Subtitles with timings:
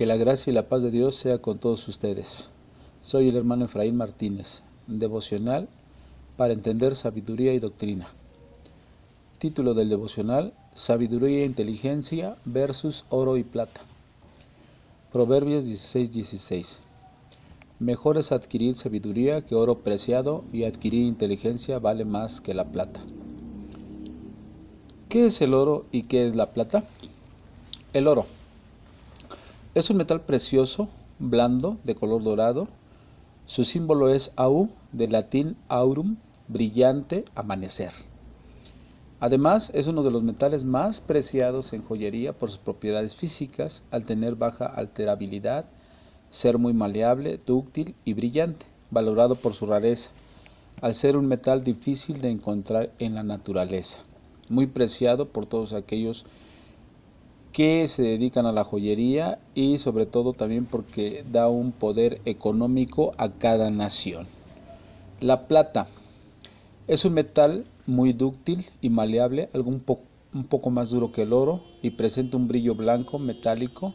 [0.00, 2.52] Que la gracia y la paz de Dios sea con todos ustedes.
[3.00, 5.68] Soy el hermano Efraín Martínez, devocional
[6.38, 8.08] para entender sabiduría y doctrina.
[9.36, 13.82] Título del devocional, Sabiduría e inteligencia versus oro y plata.
[15.12, 16.08] Proverbios 16:16.
[16.08, 16.82] 16.
[17.78, 23.02] Mejor es adquirir sabiduría que oro preciado y adquirir inteligencia vale más que la plata.
[25.10, 26.84] ¿Qué es el oro y qué es la plata?
[27.92, 28.39] El oro
[29.74, 30.88] es un metal precioso,
[31.18, 32.68] blando, de color dorado.
[33.46, 36.16] Su símbolo es Au, de latín aurum,
[36.48, 37.92] brillante, amanecer.
[39.20, 44.04] Además, es uno de los metales más preciados en joyería por sus propiedades físicas, al
[44.04, 45.66] tener baja alterabilidad,
[46.30, 50.10] ser muy maleable, dúctil y brillante, valorado por su rareza,
[50.80, 54.00] al ser un metal difícil de encontrar en la naturaleza,
[54.48, 56.30] muy preciado por todos aquellos que
[57.54, 63.30] se dedican a la joyería y sobre todo también porque da un poder económico a
[63.30, 64.26] cada nación.
[65.20, 65.86] La plata
[66.86, 71.62] es un metal muy dúctil y maleable, algo un, poco más duro que el oro
[71.82, 73.94] y presenta un brillo blanco metálico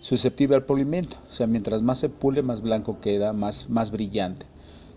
[0.00, 4.46] susceptible al polimiento, o sea, mientras más se pule, más blanco queda, más, más brillante.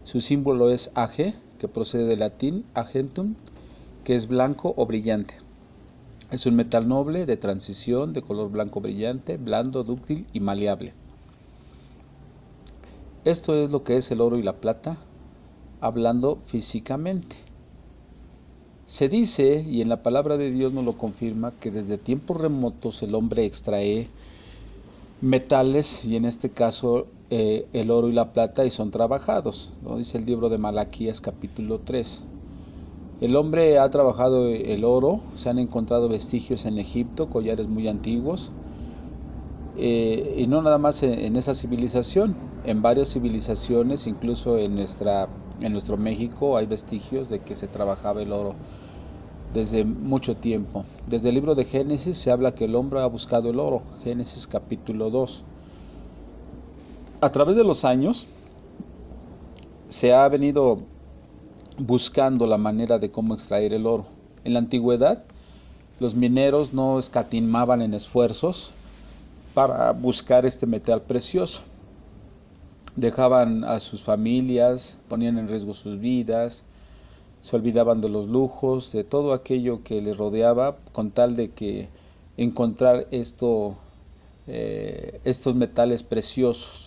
[0.03, 3.35] Su símbolo es Ag, que procede del latín agentum,
[4.03, 5.44] que es blanco o brillante.
[6.35, 10.91] Es un metal noble de transición de color blanco brillante, blando, dúctil y maleable.
[13.23, 14.97] Esto es lo que es el oro y la plata,
[15.79, 17.37] hablando físicamente.
[18.85, 23.01] Se dice, y en la palabra de Dios nos lo confirma, que desde tiempos remotos
[23.01, 24.09] el hombre extrae
[25.21, 29.71] metales, y en este caso eh, el oro y la plata, y son trabajados.
[29.95, 32.25] Dice el libro de Malaquías capítulo 3.
[33.21, 38.51] El hombre ha trabajado el oro, se han encontrado vestigios en Egipto, collares muy antiguos,
[39.77, 42.35] eh, y no nada más en, esa civilización,
[42.65, 45.29] en varias civilizaciones, incluso en, nuestra,
[45.61, 48.55] en nuestro México, hay vestigios de que se trabajaba el oro
[49.53, 50.83] desde mucho tiempo.
[51.07, 54.45] Desde el libro de Génesis se habla que el hombre ha buscado el oro, Génesis
[54.45, 55.45] capítulo 2.
[57.21, 58.27] A través de los años
[59.87, 60.79] se ha venido
[61.77, 64.05] buscando la manera de cómo extraer el oro.
[64.43, 65.23] En la antigüedad,
[65.99, 68.71] los mineros no escatimaban en esfuerzos
[69.53, 71.61] para buscar este metal precioso.
[72.95, 76.65] Dejaban a sus familias, ponían en riesgo sus vidas,
[77.41, 81.89] se olvidaban de los lujos, de todo aquello que les rodeaba, con tal de que
[82.37, 86.84] encontrar eh, estos metales preciosos.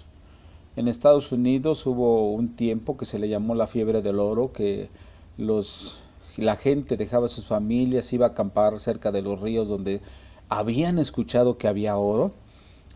[0.79, 4.91] En Estados Unidos hubo un tiempo que se le llamó la fiebre del oro, que
[5.37, 6.05] los,
[6.37, 10.01] la gente dejaba sus familias, iba a acampar cerca de los ríos donde
[10.49, 12.31] habían escuchado que había oro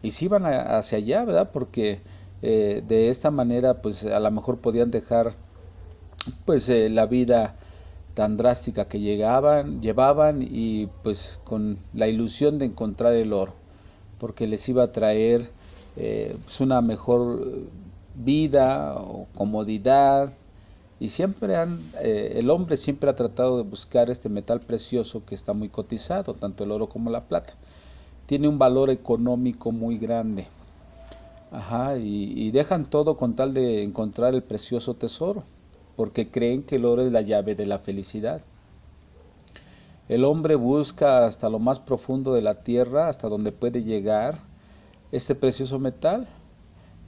[0.00, 1.50] y se iban hacia allá, ¿verdad?
[1.52, 2.02] Porque
[2.42, 5.34] eh, de esta manera pues a lo mejor podían dejar
[6.44, 7.56] pues eh, la vida
[8.14, 13.54] tan drástica que llegaban, llevaban y pues con la ilusión de encontrar el oro,
[14.18, 15.50] porque les iba a traer
[15.96, 17.68] eh, una mejor
[18.14, 20.32] vida o comodidad.
[21.00, 25.34] Y siempre han, eh, el hombre siempre ha tratado de buscar este metal precioso que
[25.34, 27.54] está muy cotizado, tanto el oro como la plata.
[28.26, 30.46] Tiene un valor económico muy grande.
[31.50, 35.44] Ajá, y dejan todo con tal de encontrar el precioso tesoro,
[35.96, 38.40] porque creen que el oro es la llave de la felicidad.
[40.08, 44.40] El hombre busca hasta lo más profundo de la tierra, hasta donde puede llegar,
[45.12, 46.26] este precioso metal.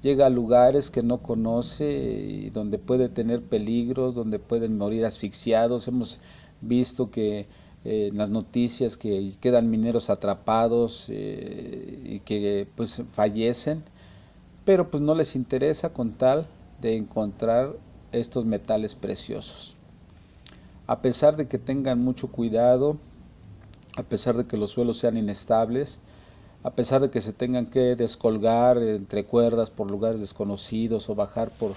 [0.02, 5.88] Llega a lugares que no conoce y donde puede tener peligros, donde pueden morir asfixiados.
[5.88, 6.20] Hemos
[6.60, 7.48] visto que
[7.84, 13.82] eh, en las noticias que quedan mineros atrapados eh, y que pues fallecen,
[14.66, 16.46] pero pues no les interesa con tal
[16.82, 17.74] de encontrar
[18.12, 19.76] estos metales preciosos.
[20.86, 22.98] A pesar de que tengan mucho cuidado,
[23.96, 26.00] a pesar de que los suelos sean inestables,
[26.64, 31.50] a pesar de que se tengan que descolgar entre cuerdas por lugares desconocidos o bajar
[31.50, 31.72] por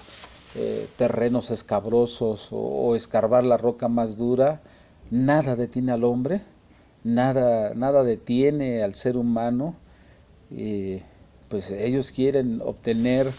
[0.56, 4.62] eh, terrenos escabrosos o, escarbar la roca más dura,
[5.10, 6.40] nada detiene al hombre,
[7.04, 9.76] nada, nada detiene al ser humano.
[10.50, 11.00] Y
[11.50, 13.30] pues ellos quieren obtener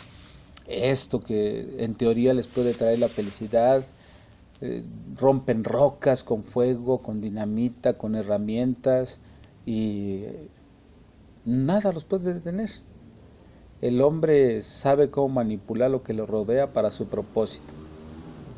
[0.68, 3.84] esto que en teoría les puede traer la felicidad,
[4.62, 4.84] eh,
[5.16, 9.20] rompen rocas con fuego, con dinamita, con herramientas
[9.66, 10.26] y
[11.46, 12.70] nada los puede detener.
[13.82, 17.74] El hombre sabe cómo manipular lo que le rodea para su propósito.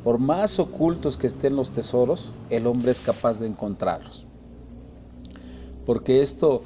[0.02, 4.26] Por más ocultos que estén los tesoros, el hombre es capaz de encontrarlos.
[5.86, 6.62] Porque esto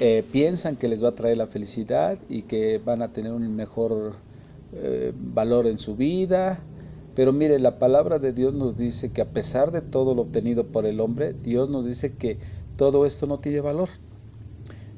[0.00, 3.54] eh, piensan que les va a traer la felicidad y que van a tener un
[3.54, 4.14] mejor
[4.72, 6.58] eh, valor en su vida.
[7.14, 10.66] Pero mire, la palabra de Dios nos dice que a pesar de todo lo obtenido
[10.66, 12.38] por el hombre, Dios nos dice que
[12.76, 13.88] todo esto no tiene valor,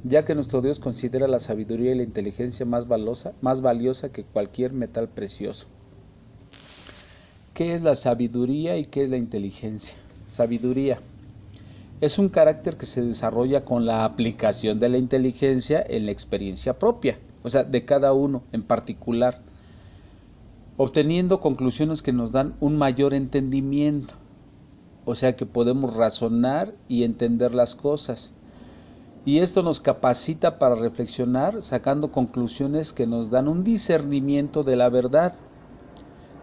[0.05, 4.25] ya que nuestro Dios considera la sabiduría y la inteligencia más, valiosa, más valiosa que
[4.25, 5.67] cualquier metal precioso.
[7.55, 9.99] ¿Qué es la sabiduría y qué es la inteligencia?
[10.25, 11.01] Sabiduría
[12.01, 16.79] es un carácter que se desarrolla con la aplicación de la inteligencia en la experiencia
[16.79, 19.41] propia, o sea, de cada uno en particular,
[20.77, 24.15] obteniendo conclusiones que nos dan un mayor entendimiento,
[25.07, 28.35] o sea, que podemos razonar y entender las cosas.
[29.27, 34.89] Y esto nos capacita para reflexionar sacando conclusiones que nos dan un discernimiento de la
[34.89, 35.35] verdad,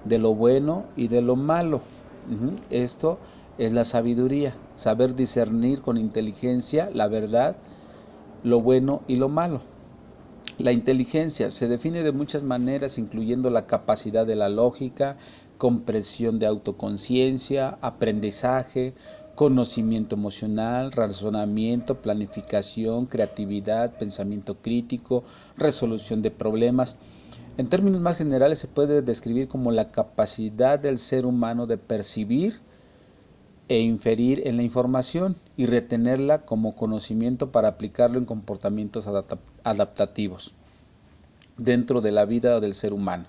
[0.03, 1.79] de lo bueno y de lo malo.
[2.69, 3.19] Esto
[3.57, 7.55] es la sabiduría, saber discernir con inteligencia la verdad,
[8.43, 9.61] lo bueno y lo malo.
[10.57, 15.15] La inteligencia se define de muchas maneras, incluyendo la capacidad de la lógica,
[15.57, 18.93] comprensión de autoconciencia, aprendizaje,
[19.35, 25.23] conocimiento emocional, razonamiento, planificación, creatividad, pensamiento crítico,
[25.57, 26.97] resolución de problemas.
[27.57, 32.61] En términos más generales se puede describir como la capacidad del ser humano de percibir,
[33.69, 39.07] e inferir en la información y retenerla como conocimiento para aplicarlo en comportamientos
[39.63, 40.53] adaptativos
[41.57, 43.25] dentro de la vida del ser humano,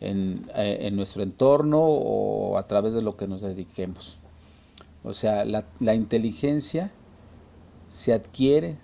[0.00, 4.18] en, eh, nuestro entorno o a través de lo que nos dediquemos.
[5.06, 6.90] O sea, la, la inteligencia
[7.86, 8.76] se adquiere,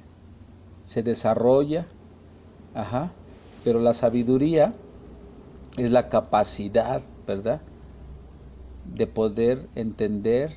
[0.85, 1.87] se desarrolla,
[2.75, 3.13] ajá,
[3.65, 4.75] pero la sabiduría
[5.77, 7.63] es la capacidad, ¿verdad?
[8.85, 10.57] de poder entender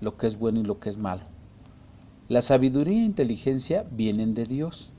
[0.00, 1.22] lo que es bueno y lo que es malo.
[2.28, 4.90] La sabiduría e inteligencia vienen de Dios.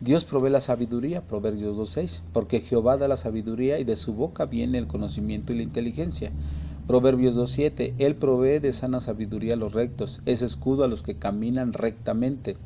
[0.00, 4.46] Dios provee la sabiduría, Proverbios 2.6, porque Jehová da la sabiduría y de su boca
[4.46, 6.32] viene el conocimiento y la inteligencia.
[6.86, 11.16] Proverbios 2.7, Él provee de sana sabiduría a los rectos, es escudo a los que
[11.16, 12.56] caminan rectamente.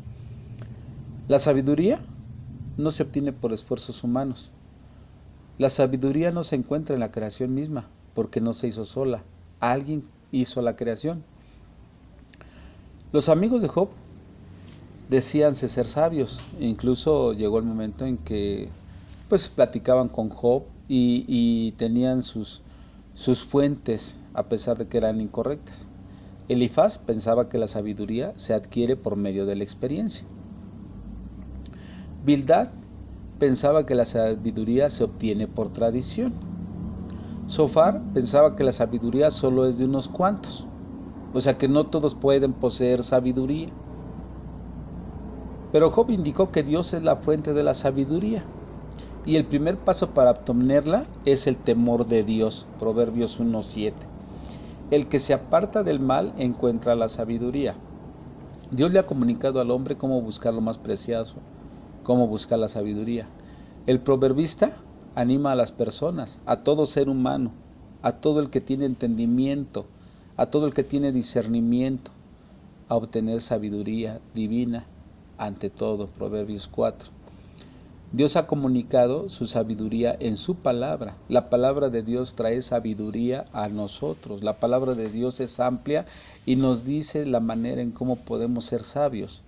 [1.28, 2.00] La sabiduría
[2.76, 4.50] no se obtiene por esfuerzos humanos.
[5.58, 9.22] La sabiduría no se encuentra en la creación misma, porque no se hizo sola.
[9.60, 11.22] Alguien hizo la creación.
[13.12, 13.90] Los amigos de Job
[15.08, 16.40] decíanse ser sabios.
[16.58, 18.68] Incluso llegó el momento en que
[19.28, 22.62] pues platicaban con Job y, tenían sus,
[23.14, 25.88] sus fuentes a pesar de que eran incorrectas.
[26.48, 30.26] Elifaz pensaba que la sabiduría se adquiere por medio de la experiencia.
[32.24, 32.68] Bildad
[33.38, 36.34] pensaba que la sabiduría se obtiene por tradición.
[37.46, 40.66] Sofar pensaba que la sabiduría solo es de unos cuantos,
[41.32, 43.68] o sea que no todos pueden poseer sabiduría.
[45.72, 48.44] Pero Job indicó que Dios es la fuente de la sabiduría
[49.26, 53.94] y el primer paso para obtenerla es el temor de Dios, Proverbios 1.7.
[54.90, 57.74] El que se aparta del mal encuentra la sabiduría.
[58.70, 61.32] Dios le ha comunicado al hombre cómo buscar lo más preciado,
[62.02, 63.26] cómo buscar la sabiduría.
[63.86, 64.76] El proverbista
[65.14, 67.52] anima a las personas, a todo ser humano,
[68.02, 69.86] a todo el que tiene entendimiento,
[70.36, 72.10] a todo el que tiene discernimiento,
[72.88, 74.84] a obtener sabiduría divina
[75.38, 76.08] ante todo.
[76.08, 77.23] Proverbios 4.
[78.12, 81.16] Dios ha comunicado su sabiduría en su palabra.
[81.28, 84.44] La palabra de Dios trae sabiduría a nosotros.
[84.44, 86.06] La palabra de Dios es amplia
[86.46, 89.42] y nos dice la manera en cómo podemos ser sabios.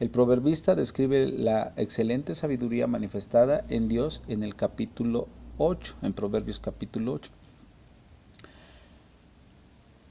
[0.00, 6.60] El proverbista describe la excelente sabiduría manifestada en Dios en el capítulo 8, en Proverbios
[6.60, 7.30] capítulo 8.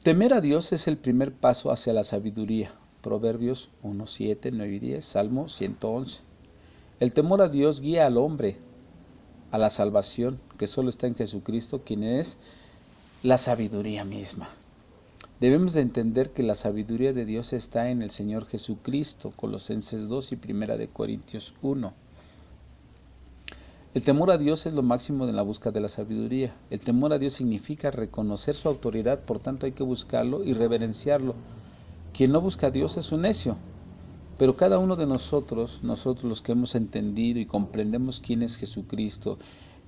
[0.03, 2.73] Temer a Dios es el primer paso hacia la sabiduría.
[3.01, 6.32] Proverbios 1, 7, 9 y 10, Salmo 111.
[6.99, 8.57] El temor a Dios guía al hombre
[9.51, 12.39] a la salvación que solo está en Jesucristo, quien es
[13.21, 14.47] la sabiduría misma.
[15.39, 20.31] Debemos de entender que la sabiduría de Dios está en el Señor Jesucristo, Colosenses 2
[20.31, 21.93] y Primera de Corintios 1.
[23.93, 26.55] El temor a Dios es lo máximo de la búsqueda de la sabiduría.
[26.69, 31.35] El temor a Dios significa reconocer su autoridad, por tanto hay que buscarlo y reverenciarlo.
[32.13, 33.57] Quien no busca a Dios es un necio.
[34.37, 39.37] Pero cada uno de nosotros, nosotros los que hemos entendido y comprendemos quién es Jesucristo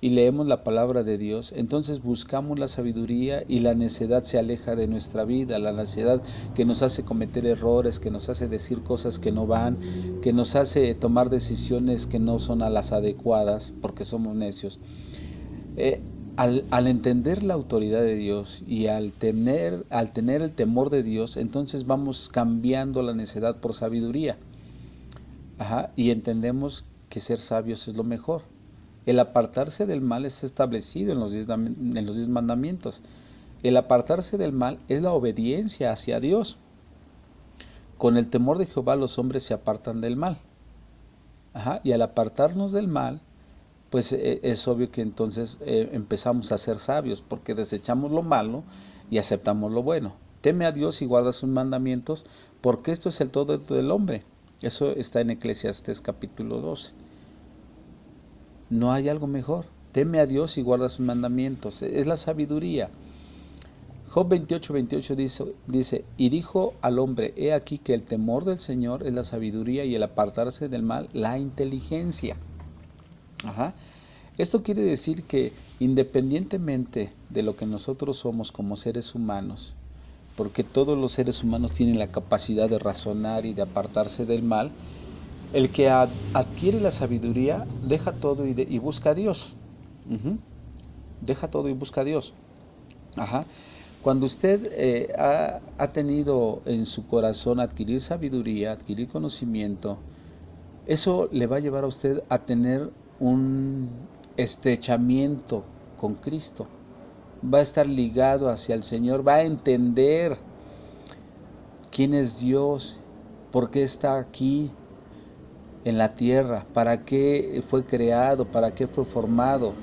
[0.02, 4.75] y leemos la palabra de Dios, entonces buscamos la sabiduría y la necedad se aleja
[4.75, 6.22] de nuestra vida, la necedad
[6.54, 9.80] que nos hace cometer errores, que nos hace decir cosas que no van,
[10.22, 14.80] que nos hace tomar decisiones que no son a las adecuadas, porque somos necios.
[15.75, 16.02] Eh,
[16.38, 21.04] al, al, entender la autoridad de Dios y al tener, al tener el temor de
[21.04, 24.38] Dios, entonces vamos cambiando la necedad por sabiduría.
[25.58, 28.44] Ajá, y entendemos que ser sabios es lo mejor.
[29.06, 33.01] El apartarse del mal es establecido en los diez, en los diez mandamientos.
[33.63, 36.60] El apartarse del mal es la obediencia hacia Dios.
[37.98, 40.39] Con el temor de Jehová los hombres se apartan del mal.
[41.54, 43.22] Ajá, y al apartarnos del mal,
[43.89, 48.63] pues eh, es obvio que entonces eh, empezamos a ser sabios, porque desechamos lo malo
[49.10, 50.15] y aceptamos lo bueno.
[50.42, 52.25] Teme a Dios y guarda sus mandamientos,
[52.62, 54.24] porque esto es el todo del hombre.
[54.62, 56.94] Eso está en Eclesiastes capítulo 12.
[58.70, 59.65] No hay algo mejor.
[59.92, 61.82] Teme a Dios y guarda sus mandamientos.
[61.82, 62.89] Es la sabiduría.
[64.10, 68.60] Job 28, 28 dice, dice, y dijo al hombre, he aquí que el temor del
[68.60, 72.38] Señor es la sabiduría y el apartarse del mal, la inteligencia.
[73.44, 73.74] Ajá.
[74.38, 79.74] Esto quiere decir que independientemente de lo que nosotros somos como seres humanos,
[80.36, 84.72] porque todos los seres humanos tienen la capacidad de razonar y de apartarse del mal,
[85.54, 89.54] el que adquiere la sabiduría deja todo y, busca a Dios.
[91.22, 92.34] Deja todo y busca a Dios.
[93.15, 93.46] Ajá.
[94.01, 99.98] Cuando usted eh, ha, ha, tenido en su corazón adquirir sabiduría, adquirir conocimiento,
[100.86, 103.90] eso le va a llevar a usted a tener un
[104.38, 105.64] estrechamiento
[105.98, 106.68] con Cristo.
[107.44, 110.38] Va a estar ligado hacia el Señor, va a entender
[111.92, 113.00] quién es Dios,
[113.52, 114.72] por qué está aquí
[115.86, 119.74] en la tierra, para qué fue creado, para qué fue formado.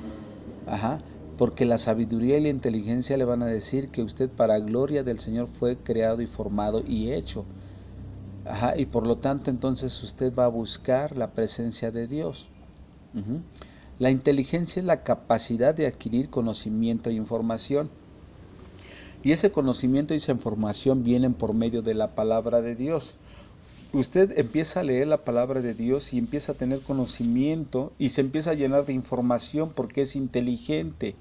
[0.67, 1.01] Ajá,
[1.39, 5.19] porque la sabiduría y la inteligencia le van a decir que usted para gloria del
[5.19, 7.45] Señor fue creado y formado y hecho.
[8.45, 12.51] Ajá, y por lo tanto entonces usted va a buscar la presencia de Dios.
[13.99, 17.90] La inteligencia es la capacidad de adquirir conocimiento e información.
[19.23, 23.16] Y ese conocimiento y esa información vienen por medio de la palabra de Dios.
[23.92, 28.23] Usted empieza a leer la palabra de Dios y empieza a tener conocimiento y se
[28.23, 31.14] empieza a llenar de información porque es inteligente.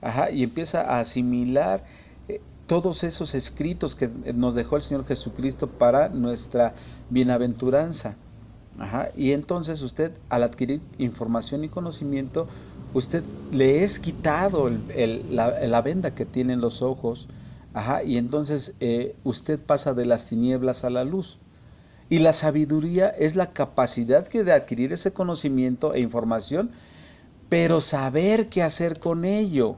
[0.00, 1.84] Ajá, y empieza a asimilar
[2.28, 6.74] eh, todos esos escritos que nos dejó el Señor Jesucristo para nuestra
[7.10, 8.16] bienaventuranza.
[8.78, 12.48] Ajá, y entonces usted al adquirir información y conocimiento,
[12.92, 17.28] usted le es quitado la, venda que tiene en los ojos,
[17.74, 21.38] ajá, y entonces eh, usted pasa de las tinieblas a la luz.
[22.08, 26.70] Y la sabiduría es la capacidad que de adquirir ese conocimiento e información,
[27.48, 29.76] pero saber qué hacer con ello.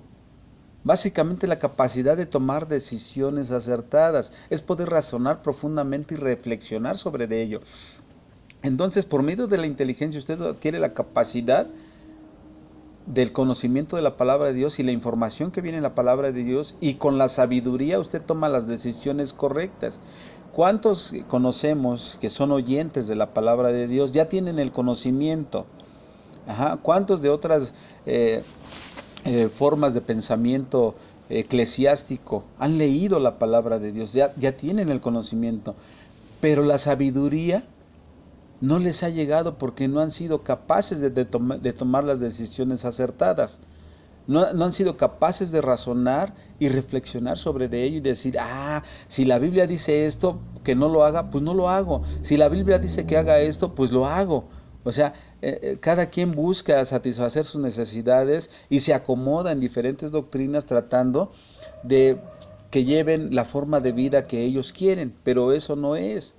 [0.85, 7.61] Básicamente la capacidad de tomar decisiones acertadas, es poder razonar profundamente y reflexionar sobre ello.
[8.65, 11.67] Entonces, por medio de la inteligencia, usted adquiere la capacidad
[13.05, 16.33] del conocimiento de la palabra de Dios y la información que viene en la palabra
[16.33, 20.01] de Dios y con la sabiduría usted toma las decisiones correctas.
[20.55, 24.13] ¿Cuántos conocemos que son oyentes de la palabra de Dios?
[24.13, 25.67] Ya tienen el conocimiento.
[26.81, 27.75] ¿Cuántos de otras
[28.07, 28.43] eh,
[29.27, 30.95] eh, formas de pensamiento
[31.29, 34.15] eclesiástico han leído la palabra de Dios?
[34.15, 35.75] Ya, ya tienen el conocimiento.
[36.41, 37.65] Pero la sabiduría
[38.61, 43.61] no les ha llegado porque no han sido capaces de, tomar las decisiones acertadas.
[44.27, 49.27] No, han sido capaces de razonar y reflexionar sobre de ello y decir, ah, si
[49.27, 52.03] la Biblia dice esto, que no lo haga, pues no lo hago.
[52.23, 54.49] Si la Biblia dice que haga esto, pues lo hago.
[54.83, 60.11] O sea, eh, eh, cada quien busca satisfacer sus necesidades y se acomoda en diferentes
[60.11, 61.33] doctrinas tratando
[61.83, 62.19] de
[62.71, 66.37] que lleven la forma de vida que ellos quieren, pero eso no es.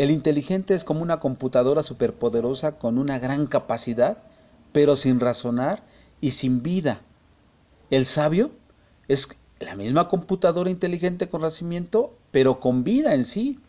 [0.00, 4.16] El inteligente es como una computadora superpoderosa con una gran capacidad,
[4.72, 5.82] pero sin razonar
[6.22, 7.02] y sin vida.
[7.90, 8.50] El sabio
[9.08, 9.28] es
[9.58, 13.60] la misma computadora inteligente con nacimiento, pero con vida en sí.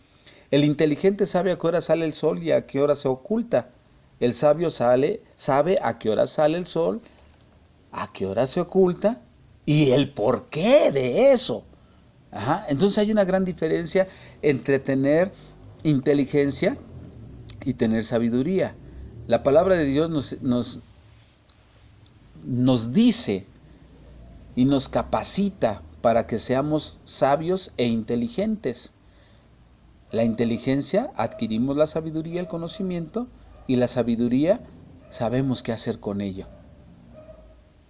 [0.51, 3.67] El inteligente sabe a qué hora sale el sol y a qué hora se oculta.
[4.21, 7.01] El sabio sale, sabe a qué hora sale el sol,
[7.91, 9.19] a qué hora se oculta
[9.65, 11.65] y el porqué de eso.
[12.69, 14.07] Entonces hay una gran diferencia
[14.41, 15.33] entre tener
[15.83, 16.77] inteligencia
[17.63, 18.75] y tener sabiduría.
[19.27, 20.81] La palabra de Dios nos, nos,
[22.45, 23.45] nos dice
[24.55, 28.93] y nos capacita para que seamos sabios e inteligentes.
[30.11, 33.27] La inteligencia adquirimos la sabiduría, el conocimiento,
[33.67, 34.59] y la sabiduría
[35.09, 36.47] sabemos qué hacer con ello.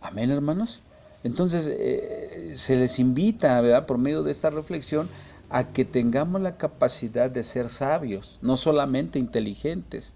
[0.02, 0.82] Amén, hermanos.
[1.24, 3.86] Entonces, eh, se les invita, ¿verdad?
[3.86, 5.10] Por medio de esta reflexión,
[5.52, 10.16] a que tengamos la capacidad de ser sabios, no solamente inteligentes.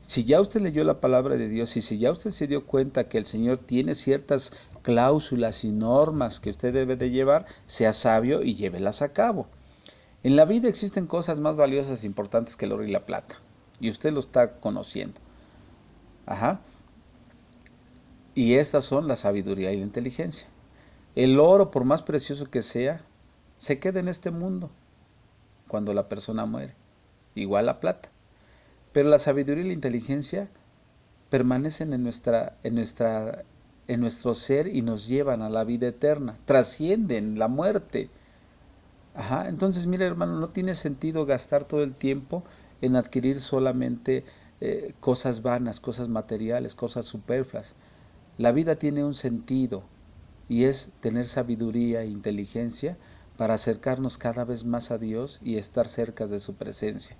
[0.00, 3.08] Si ya usted leyó la palabra de Dios y si ya usted se dio cuenta
[3.08, 4.52] que el Señor tiene ciertas
[4.82, 9.46] cláusulas y normas que usted debe de llevar, sea sabio y llévelas a cabo.
[10.24, 13.36] En la vida existen cosas más valiosas e importantes que el oro y la plata.
[13.78, 15.18] y usted lo está conociendo.
[16.26, 16.60] Ajá.
[18.34, 20.48] Y estas son la sabiduría y la inteligencia.
[21.14, 23.02] El oro, por más precioso que sea,
[23.60, 24.70] se queda en este mundo
[25.68, 26.74] cuando la persona muere.
[27.34, 28.08] Igual la plata.
[28.92, 30.48] Pero la sabiduría y la inteligencia
[31.28, 33.44] permanecen en, nuestra, en, nuestra,
[33.86, 38.08] en nuestro ser y nos llevan a la vida eterna, trascienden la muerte.
[39.44, 42.42] Entonces mira hermano, no tiene sentido gastar todo el tiempo
[42.80, 44.24] en adquirir solamente
[44.62, 47.76] eh, cosas vanas, cosas materiales, cosas superfluas.
[48.38, 49.82] La vida tiene un sentido
[50.48, 52.96] y es tener sabiduría e inteligencia
[53.40, 57.16] para acercarnos cada vez más a Dios y estar cerca de su presencia.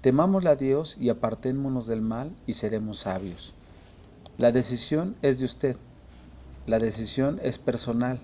[0.00, 3.54] Temámosle a Dios y apartémonos del mal y seremos sabios.
[4.38, 5.76] La decisión es de usted.
[6.66, 8.22] La decisión es personal.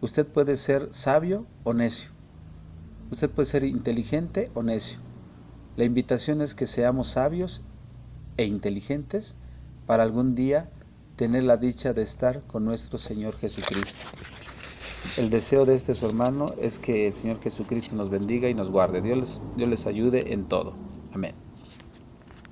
[0.00, 2.10] Usted puede ser sabio o necio.
[3.12, 4.98] Usted puede ser inteligente o necio.
[5.76, 7.62] La invitación es que seamos sabios
[8.38, 9.36] e inteligentes
[9.86, 10.68] para algún día
[11.14, 14.04] tener la dicha de estar con nuestro Señor Jesucristo.
[15.16, 18.70] El deseo de este su hermano es que el Señor Jesucristo nos bendiga y nos
[18.70, 19.02] guarde.
[19.02, 20.82] Dios les, Dios les ayude en todo.
[21.10, 21.43] Amén.